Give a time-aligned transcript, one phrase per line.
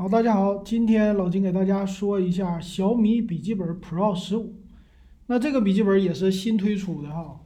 [0.00, 4.54] 好，大家好，今天老金给大家说一下小米笔记本 Pro 十五。
[5.26, 7.40] 那这个笔记本也是新推出的哈。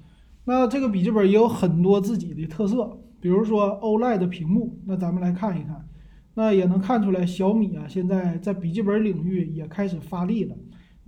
[0.44, 4.78] 那这个笔记本也有很多自己的特色，比如说 OLED 的屏幕。
[4.84, 5.88] 那咱们来看一看，
[6.34, 10.54] 那也能看出来小米啊现在在笔记本领域也开始发力了。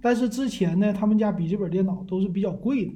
[0.00, 2.92] 但是之前呢，他们家笔记本电脑都是比较贵的。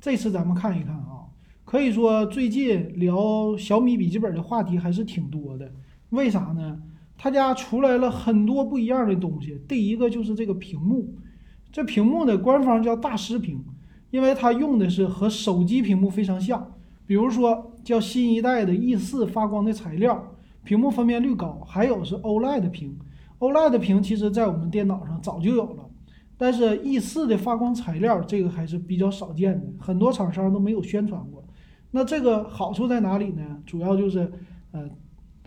[0.00, 1.28] 这次咱们看一看啊，
[1.66, 5.70] 可以说最近聊小米笔记本的话题还是挺多的。
[6.08, 6.80] 为啥呢？
[7.22, 9.60] 他家出来了很多不一样的东西。
[9.68, 11.14] 第一个就是这个屏幕，
[11.70, 13.62] 这屏幕呢，官方叫大师屏，
[14.10, 16.72] 因为它用的是和手机屏幕非常像。
[17.06, 22.98] 比如说叫新一代的 E 四发光的材料，屏幕分辨率高，还有是 OLED 屏。
[23.38, 25.90] OLED 屏其实在我们电脑上早就有了，
[26.38, 31.44] 但是 E 四的发光材料这个还是比较少见的，很多厂商都没有宣传过。
[31.90, 33.42] 那这个好处在哪里呢？
[33.66, 34.32] 主要就是
[34.72, 34.88] 呃，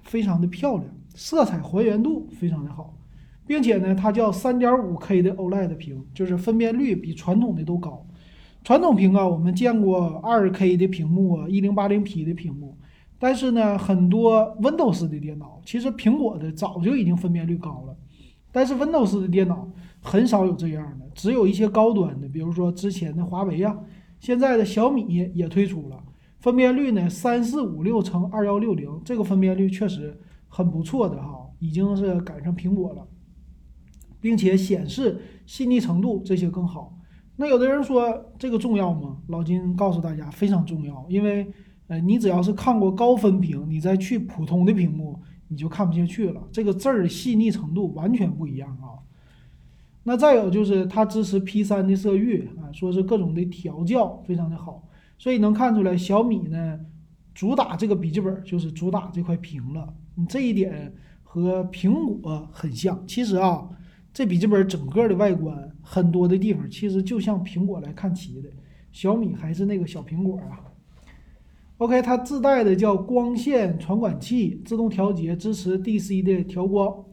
[0.03, 0.86] 非常的漂亮。
[1.13, 2.98] 色彩还原度非常的好，
[3.45, 8.05] 并且呢，它叫三点五 K 的 OLED 屏，就是分辨率比传统的都高。
[8.64, 12.78] 传统屏啊，我们见过二 K 的屏幕啊，一零八零 P 的屏幕，
[13.20, 17.95] 但是呢，很多 Windows 的电脑，其实苹果的早就已经分辨率高了，
[18.52, 19.67] 但是 Windows 的电脑
[20.02, 23.77] 很少有这样的，只有一些高端的，比如说之前的华为啊，
[24.20, 26.02] 现在的小米也推出了
[26.39, 30.17] 分辨率呢，三四五六乘二幺六零，这个分辨率确实。
[30.56, 33.08] 很不错的哈，已经是赶上苹果了，
[34.22, 36.95] 并且显示细腻程度这些更好。
[37.36, 39.18] 那有的人说这个重要吗？
[39.30, 41.52] 老金告诉大家非常重要，因为
[41.88, 46.48] 呃，你只要是看过高分屏，你再去普通的屏幕，你就看不下去了。
[46.52, 49.02] 这个字儿细腻程度完全不一样啊。
[50.04, 54.84] 那再有就是它支持 P 三的色域啊，说是各种的调教非常的好，
[55.17, 56.80] 所以能看出来小米呢
[57.34, 59.94] 主打这个笔记本就是主打这块屏了。
[60.16, 63.03] 你这一点和苹果很像。
[63.08, 63.67] 其实啊，
[64.14, 68.50] 这笔记本整个的外观很多的地方其实就像苹果来看齐的。
[68.92, 70.61] 小米还是那个小苹果啊。
[71.77, 77.04] OK，它自带的叫光线传感器，自动调节，支持 DC 的调光。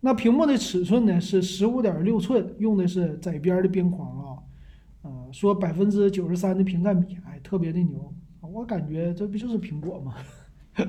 [0.00, 4.38] 那屏幕的尺寸呢是十五点六寸，用的是窄边的边框啊。
[5.02, 8.12] 呃，说百分之九十三的屏占比，哎，特别的牛。
[8.58, 10.14] 我感觉这不就是苹果吗？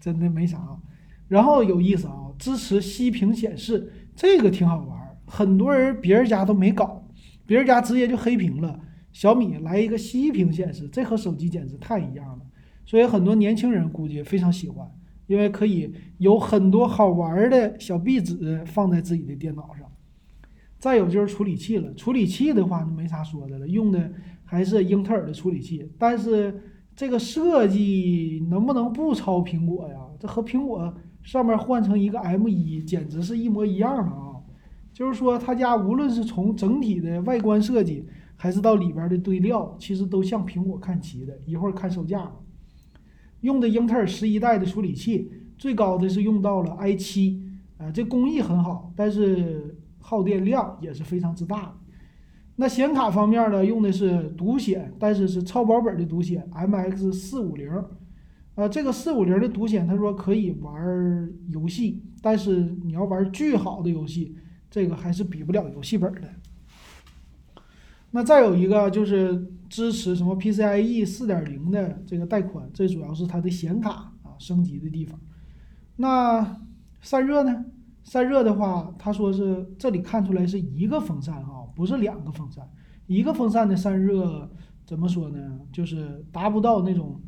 [0.00, 0.60] 真的没啥。
[1.28, 5.16] 然后有意思啊，支持息屏显示，这个挺好玩儿。
[5.24, 7.08] 很多人别人家都没搞，
[7.46, 8.80] 别人家直接就黑屏了。
[9.12, 12.40] 小米来一个息屏显示，这和手机简直太一样了。
[12.84, 14.90] 所以很多年轻人估计非常喜欢，
[15.28, 19.86] 因为可以有很多好玩的小壁纸放在自己的电脑上。
[20.78, 24.12] 再有就是处理器了，处理器的话就没啥说的了，用的
[24.44, 26.60] 还是英特尔的处理器，但是
[26.94, 29.96] 这个设计能不能不抄苹果呀？
[30.18, 30.94] 这和苹果。
[31.22, 34.34] 上面换成一个 M 一，简直是一模一样的啊！
[34.92, 38.04] 就是说，他家无论是从整体的外观设计，
[38.34, 41.38] 还是到里边的堆料，其实都向苹果看齐的。
[41.46, 42.28] 一会儿看售价，
[43.40, 47.40] 用的英特尔十一代的处理器，最高的是用到了 i 七，
[47.78, 51.72] 啊，这工艺很好，但是耗电量也是非常之大。
[52.56, 57.70] 那显卡方面呢，用的是独显，但是是超薄本的独显 MX 四五零。
[58.54, 64.36] 呃，这个四五零的独显，他说可以玩游戏，但是你要玩巨好的游戏，
[64.70, 66.22] 这个还是比不了游戏本的。
[68.10, 75.18] 那再有一个就是支持什么 PCIe 四点零的这个带宽，这主要是它的显卡啊升级的地方。
[75.96, 76.60] 那
[77.00, 77.64] 散热呢？
[78.04, 82.68] 散热的话，他说是这里看出来是一个风扇啊，不是两个风扇。
[83.06, 84.50] 一个风扇的散热
[84.84, 85.60] 怎么说呢？
[85.72, 87.20] 就是达不到那种。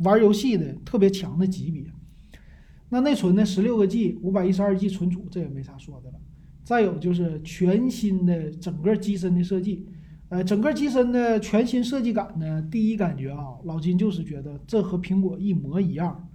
[0.00, 1.82] 玩游戏的特别强的级别，
[2.90, 3.42] 那内存呢？
[3.42, 6.20] 十六个 G，五百一十二 G 存储，这也没啥说的了。
[6.62, 9.88] 再有就是全新的整个机身的设计，
[10.28, 16.28] 呃，整个机身的全新设计感呢，第一感觉啊，老金就是觉得这和苹果一模一样，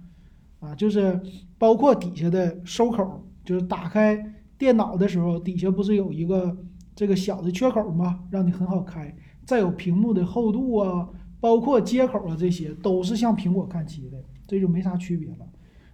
[0.58, 1.20] 啊，就是
[1.56, 6.56] 包括底下的收口，就是打开电脑的时候，底下不是有一个
[6.94, 8.24] 这个小的缺口嘛？
[8.30, 9.14] 让你很好开。
[9.44, 11.08] 再有屏幕的厚度啊。
[11.40, 15.38] 包括接口啊，这些都是向苹果看齐的，这就没啥区别了。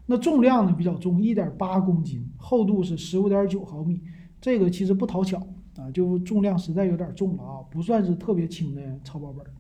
[0.05, 4.03] 那重量呢比较重，一点八公斤，厚度是十五点九毫米，
[4.43, 5.39] 这个其实不讨巧
[5.79, 9.51] 啊，就重量实在有点重了啊，不算是特别轻的超薄本儿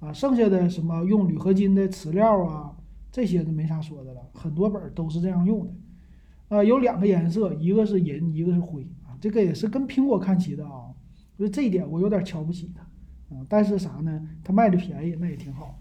[0.00, 0.12] 啊。
[0.12, 2.74] 剩下的什么用铝合金的磁料啊，
[3.12, 5.72] 这些就没啥说的了，很多本儿都是这样用的。
[6.48, 8.84] 啊，有两个颜色，一个是银，一个是灰，
[9.20, 10.92] 这个也是跟苹果看齐的啊。
[11.36, 12.82] 所以这一点我有点瞧不起它。
[13.34, 14.22] 啊，但是啥呢？
[14.44, 15.80] 它卖的便宜，那也挺好。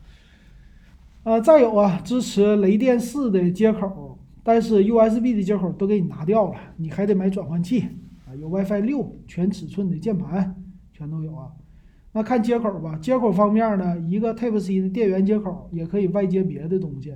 [1.23, 7.81] 呃，再有啊，支持雷电四的接口，但是 USB 的接口都给你拿掉了，你还得买转换器
[8.27, 10.55] 啊，有 WiFi 六全尺寸的键盘，
[10.91, 11.51] 全都有啊。
[12.13, 17.13] 那看接口吧，接口方面呢，一个 Type C 的电源接口，也可以外接别的东西。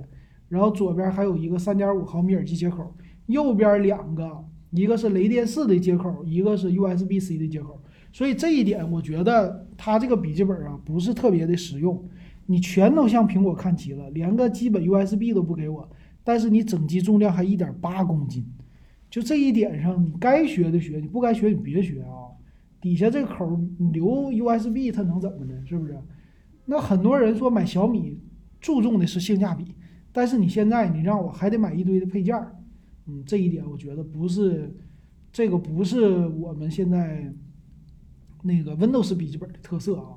[0.48, 2.94] 然后左边还有一个3.5毫米耳机接口，
[3.26, 7.80] 右边两个，一个是雷电四的接口，一个是 USB C 的接口。
[8.12, 12.02] 所以这一点，我觉得它这个笔记本啊，不是特别的实用。
[12.46, 15.88] 你全都向苹果看齐了，连个基本 USB 都不给我，
[16.24, 18.44] 但是你整机重量还1.8公斤，
[19.08, 22.34] 就这一点上，你该学的学，你不该学你别学啊。
[22.80, 23.60] 底下这个口
[23.92, 25.64] 留 USB，它能怎么的？
[25.64, 25.96] 是不是？
[26.64, 28.18] 那很多人说买小米
[28.60, 29.66] 注重的是性价比，
[30.10, 32.56] 但是你现在你让我还得买一堆的配件儿，
[33.10, 34.72] 嗯，这一点我觉得不是，
[35.32, 37.34] 这个不是我们现在
[38.44, 40.16] 那个 Windows 笔记本的特色啊。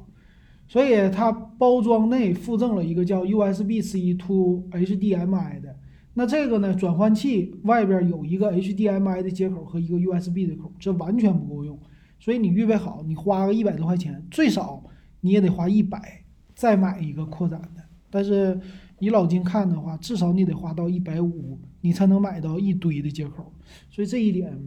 [0.68, 5.76] 所以它包装内附赠了一个叫 USB-C to HDMI 的，
[6.14, 11.78] 那这个呢转换器外边有一个 HDMI 的接口和一个 USB 的口，这完全不够用。
[12.20, 14.84] 所以你预备好，你花个一百多块钱，最少
[15.20, 16.24] 你也得花一百
[16.56, 17.84] 再买一个扩展的。
[18.10, 18.60] 但是
[19.04, 23.52] 以老金看的话，至少你得花到一百五，你才能买到一堆的接口。
[23.90, 24.58] 所以这一点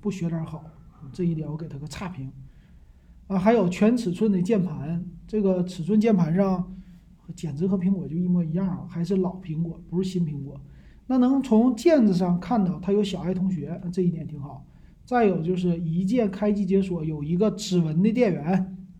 [0.00, 0.64] 不学点好，
[1.12, 2.30] 这一点我给他个差评。
[3.26, 6.72] 啊，还有全尺寸的键盘，这个尺寸键盘上
[7.34, 10.60] 简直和苹果就一模一样啊，还是老苹果，不是新苹果。
[11.08, 14.64] 那能从键子上看到它有小爱同学，这一点挺好。
[15.04, 18.44] 再有就是一键开机解锁，有一个指纹的电源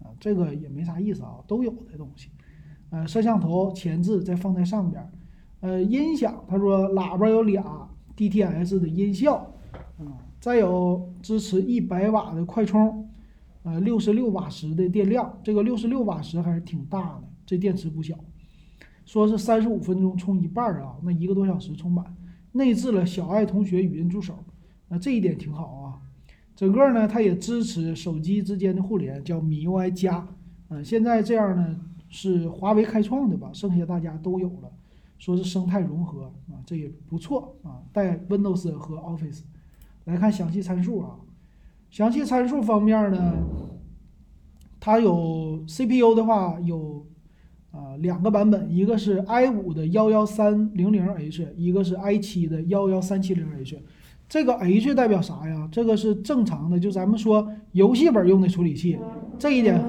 [0.01, 2.29] 啊，这个也没啥意思啊，都有的东西。
[2.93, 5.11] 呃，摄像头前置再放在上边，
[5.61, 9.51] 呃，音响他说喇叭有俩 DTS 的音效，
[9.99, 13.09] 嗯，再有支持一百瓦的快充，
[13.63, 18.15] 呃，六十六瓦时的电量，这个六十六瓦时还是挺大的，这电池不小。
[19.07, 22.05] 说是三十五分钟充一半啊，那一个多小时充满。
[22.53, 24.35] 内置了小爱同学语音助手。
[24.89, 25.99] 那这一点挺好啊，
[26.55, 30.29] 整个呢，它也支持手机之间的互联，叫米 UI 加，
[30.69, 31.75] 嗯，现在这样呢
[32.13, 34.71] 是华为开创的吧，剩下大家都有了，
[35.19, 39.41] 说是生态融合啊，这也不错啊，带 Windows 和 Office。
[40.05, 41.17] 来看详细参数啊，
[41.91, 43.35] 详细参数方面呢，
[44.79, 47.07] 它有 CPU 的话有
[47.71, 53.81] 啊两个版本，一个是 i 五的幺幺三零零 H，一个是 i 七的幺幺三七零 H。
[54.29, 55.69] 这个 H 代表啥呀？
[55.73, 58.99] 这个是正常的，就咱们说游戏本用的处理器，
[59.39, 59.83] 这一点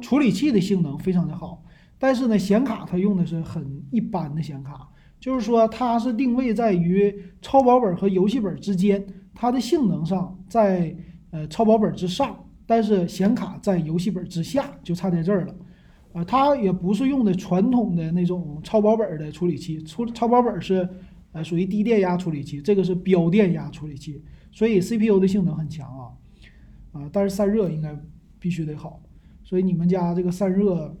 [0.00, 1.62] 处理器的性能非常的好。
[2.00, 4.88] 但是呢，显卡它用的是很一般的显卡，
[5.20, 10.96] 就是说它是定位在于超薄本和游戏本之间，它的性能上在
[11.30, 15.54] 呃超薄本之上，但是显卡在游戏本之下，就差在这儿了。
[16.14, 20.88] 呃，它也不是用的传统的那种超薄本的处理器，超超薄本是。
[21.32, 24.20] 呃，属于低电压处理器，这个是标电压处理器，
[24.50, 26.10] 所以 CPU 的性能很强啊，
[26.90, 27.96] 啊，但是散热应该
[28.40, 29.00] 必须得好，
[29.44, 30.92] 所以你们家这个散热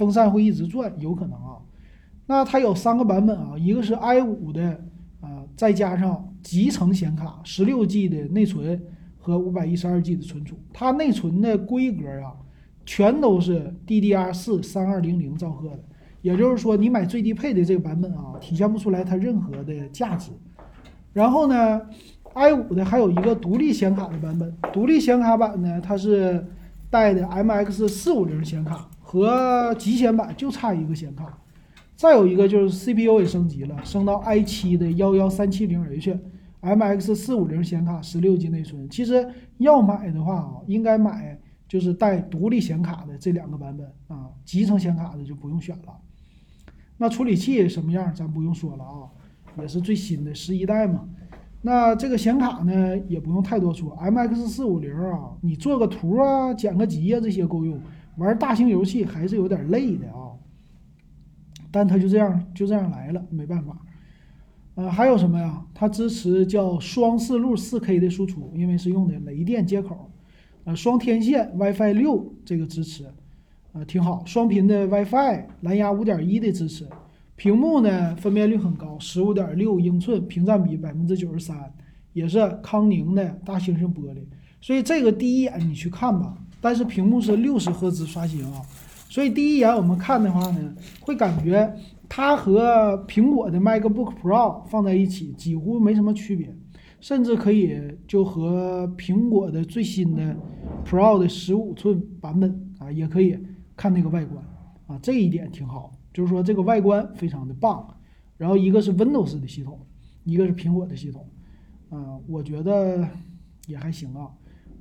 [0.00, 1.58] 风扇会一直转，有可能啊。
[2.24, 4.80] 那它有三个版本啊，一个是 i 五的
[5.20, 8.80] 啊，再加上集成显卡，十六 G 的内存
[9.18, 12.32] 和五百一十二 G 的存储，它内存的规格啊，
[12.86, 15.80] 全都是 DDR 四三二零零兆赫的。
[16.22, 20.30] 也就是说，你买最低配的这个版本啊，体现不出来它任何的价值。
[21.12, 21.82] 然后呢
[22.32, 26.46] ，i 五的还有一个独立显卡的版本，独立显卡版呢，它是
[26.88, 31.36] 带的 MX 四五零显卡，和极显版就差一个显卡。
[31.96, 38.88] 再有一个就是 CPU 也升级了，升到 i 七的幺幺三七零 H，MX 四五零显卡，十六 G 内存。
[38.88, 41.36] 其实要买的话啊，应该买
[41.66, 45.96] 就是带独立显卡的这两个版本啊，集成显卡的就不用选了。
[46.96, 49.10] 那处理器什么样，咱不用说了啊，
[49.60, 51.08] 也是最新的十一代嘛。
[51.62, 57.78] 那这个显卡呢，也不用太多说，MX 四五零啊，你做个图啊、剪个辑啊这些够用，
[58.20, 60.30] 玩大型游戏还是有点累的啊。
[61.72, 63.76] 但它就这样就这样来了，没办法。
[64.76, 65.66] 呃，还有什么呀？
[65.74, 70.10] 它支持叫双四路四 K 的输出，因为是用的雷电接口，
[70.64, 73.06] 呃，双天线 WiFi 六这个支持。
[73.72, 76.84] 啊，挺好，双频的 WiFi，蓝牙五点一的支持，
[77.36, 81.72] 屏幕呢分辨率很高，十五点六英寸，屏占比百分之九十三，
[82.12, 84.18] 也是康宁的大猩猩玻璃，
[84.60, 88.62] 所以这个第一眼你去看吧，但是屏幕是六十赫兹刷新啊，
[89.08, 91.74] 所以第一眼我们看的话呢，会感觉
[92.08, 96.54] 它和苹果的 MacBook Pro 放在一起几乎没什么区别，
[97.00, 100.36] 甚至可以就和苹果的最新的
[100.84, 103.38] Pro 的十五寸版本啊也可以。
[103.76, 104.44] 看那个外观
[104.88, 107.88] 啊，这一点挺好，就是说这个外观非常的棒。
[108.36, 109.80] 然后一个是 Windows 的系统，
[110.24, 111.26] 一个是苹果的系统，
[111.90, 113.08] 嗯，我觉得
[113.66, 114.28] 也还行啊。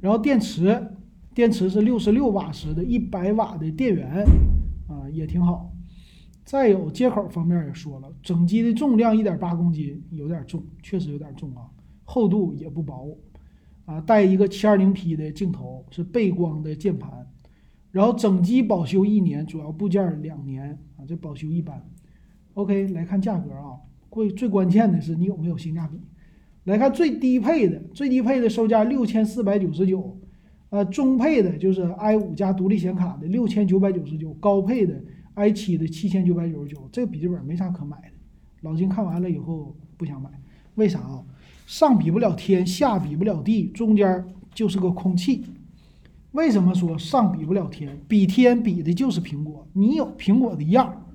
[0.01, 0.85] 然后电池，
[1.33, 4.25] 电池是六十六瓦时的一百瓦的电源，
[4.87, 5.71] 啊，也挺好。
[6.43, 11.69] 再有接口方面也说了，整机的重量一点八公斤，有点重，确实有点重啊。
[12.03, 13.15] 厚度也不薄，
[13.85, 17.27] 啊，带一个七二零 P 的镜头，是背光的键盘。
[17.91, 21.87] 然后整机保修一年，主要部件两年啊，这保修一般。
[22.55, 23.77] OK，来看价格啊，
[24.09, 25.99] 贵最关键的是你有没有性价比。
[26.65, 30.18] 来看最低配的，最低配的售价六千四百九十九，
[30.69, 35.01] 呃，中配的就是 i 五加独立显卡的六千九百九十九，高配的
[35.33, 36.87] i 七的七千九百九十九。
[36.91, 38.09] 这个笔记本没啥可买的，
[38.61, 40.29] 老金看完了以后不想买，
[40.75, 41.23] 为啥啊？
[41.65, 45.43] 上比不了天，下比不了地，中间就是个空气。
[46.33, 47.97] 为什么说上比不了天？
[48.07, 51.05] 比天比的就是苹果，你有苹果的样，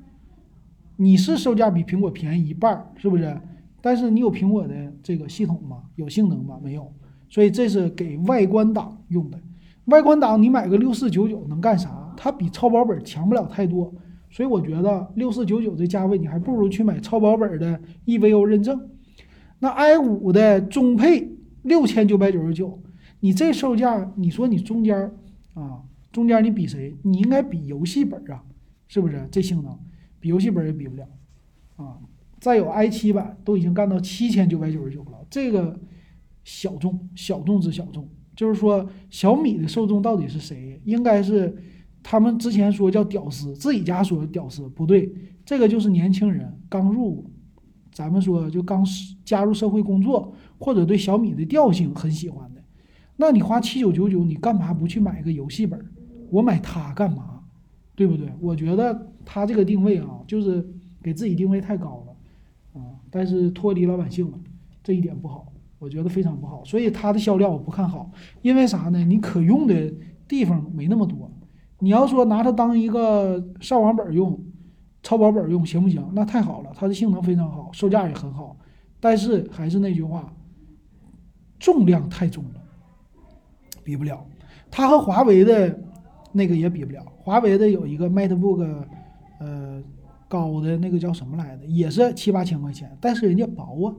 [0.96, 3.40] 你是售价比苹果便宜一半，是不是？
[3.80, 5.84] 但是你有苹果的这个系统吗？
[5.94, 6.58] 有性能吗？
[6.60, 6.92] 没有。
[7.34, 9.40] 所以这是给外观党用的。
[9.86, 12.14] 外观党你买个六四九九能干啥？
[12.16, 13.92] 它比超薄本强不了太多。
[14.30, 18.88] 所以我觉得六四九九这价位，你还不如去买超薄本的 EVO 认证。
[19.58, 21.28] 那 i 五的中配
[21.62, 22.80] 六千九百九十九。
[23.18, 25.10] 你这售价，你说你中间
[25.54, 26.96] 啊，中间你比谁？
[27.02, 28.44] 你应该比游戏本啊，
[28.86, 29.26] 是不是？
[29.32, 29.76] 这性能
[30.20, 31.04] 比游戏本也比不了
[31.74, 31.98] 啊。
[32.38, 35.76] 再有 i 七版都已经干到七千九百九十九了，这个
[36.44, 38.08] 小众，小众之小众。
[38.36, 40.80] 就是说小米的受众到底是谁？
[40.84, 41.56] 应该是
[42.02, 45.12] 他们之前说叫屌丝，自己家说屌丝不对，
[45.44, 47.24] 这个就是年轻人刚入，
[47.92, 48.84] 咱们说就刚
[49.24, 52.62] 加入社会工作，或者对小米的调性很喜欢的。
[53.16, 55.80] 那你花七九九九，你干嘛不去买个游戏本？
[56.30, 57.40] 我买它干嘛？
[57.94, 58.28] 对不对？
[58.40, 60.68] 我觉得它这个定位啊，就是
[61.00, 64.38] 给自己定位太高了啊，但是脱离老百姓了，
[64.82, 65.52] 这一点不好，
[65.84, 66.64] 我觉得非常不好。
[66.64, 68.10] 所以它的销量我不看好，
[68.42, 69.04] 因为啥呢？
[69.04, 69.92] 你可用的
[70.26, 71.30] 地方没那么多。
[71.78, 74.42] 你要说拿它当一个上网本用、
[75.02, 76.02] 超薄本用，行不行？
[76.14, 78.56] 那太好了，它的性能非常好，售价也很好。
[78.98, 80.32] 但是还是那句话，
[81.58, 82.60] 重量太重了。
[83.84, 84.26] 比不了，
[84.70, 85.78] 它和华为的
[86.32, 87.04] 那个也比不了。
[87.18, 88.66] 华为的有一个 MateBook，
[89.40, 89.82] 呃，
[90.26, 93.94] 高的那个叫什么来的，也是七八千块钱，但是人家薄啊，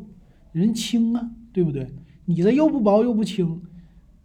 [0.54, 1.88] 人轻啊，对不对？
[2.26, 3.62] 你这又不薄又不轻，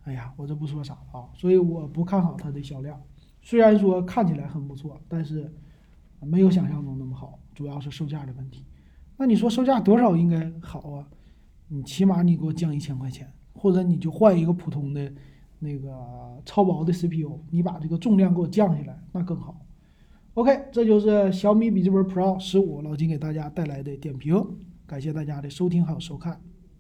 [0.03, 3.01] 哎呀，我这不说啥啊，所以我不看好它的销量。
[3.41, 5.49] 虽然说看起来很不错，但是
[6.21, 8.65] 没有想象中那么好，主要是售价的问题。
[9.17, 11.07] 那你说售价多少应该好啊？
[11.69, 15.13] 你起码你给我降一千块钱，或者你就换一个普通的。
[15.63, 19.61] 那个超薄的 CPU，你把这个重量给我降下来，那更好。
[20.33, 24.43] OK，这就是小米笔记本 Pro 十五老金给大家带来的点评，
[24.87, 26.41] 感谢大家的收听还有收看。